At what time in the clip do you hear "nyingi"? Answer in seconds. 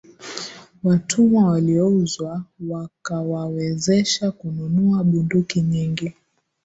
5.61-6.13